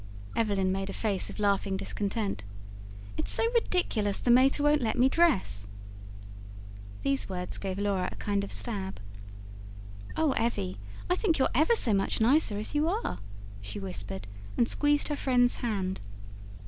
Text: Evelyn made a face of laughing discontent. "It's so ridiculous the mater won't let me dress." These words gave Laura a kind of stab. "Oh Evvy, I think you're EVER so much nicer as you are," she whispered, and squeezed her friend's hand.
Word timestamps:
Evelyn 0.35 0.71
made 0.71 0.89
a 0.89 0.93
face 0.93 1.29
of 1.29 1.39
laughing 1.39 1.77
discontent. 1.77 2.43
"It's 3.17 3.31
so 3.31 3.51
ridiculous 3.53 4.19
the 4.19 4.31
mater 4.31 4.63
won't 4.63 4.81
let 4.81 4.97
me 4.97 5.07
dress." 5.09 5.67
These 7.03 7.29
words 7.29 7.59
gave 7.59 7.77
Laura 7.77 8.09
a 8.11 8.15
kind 8.15 8.43
of 8.43 8.51
stab. 8.51 8.99
"Oh 10.17 10.33
Evvy, 10.37 10.77
I 11.07 11.15
think 11.15 11.37
you're 11.37 11.49
EVER 11.53 11.75
so 11.75 11.93
much 11.93 12.19
nicer 12.19 12.57
as 12.57 12.73
you 12.73 12.89
are," 12.89 13.19
she 13.61 13.79
whispered, 13.79 14.25
and 14.57 14.67
squeezed 14.67 15.09
her 15.09 15.15
friend's 15.15 15.57
hand. 15.57 16.01